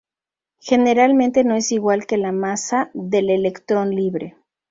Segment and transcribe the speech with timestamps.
[0.57, 4.35] Generalmente no es igual que la masa del electrón libre.